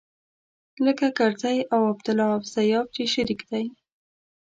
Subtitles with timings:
[0.85, 3.65] لکه کرزی او عبدالله او سياف چې شريک دی.